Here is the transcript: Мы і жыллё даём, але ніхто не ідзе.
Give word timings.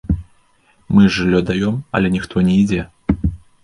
Мы 0.95 1.05
і 1.09 1.13
жыллё 1.19 1.39
даём, 1.51 1.79
але 1.99 2.07
ніхто 2.19 2.35
не 2.51 2.61
ідзе. 2.67 2.81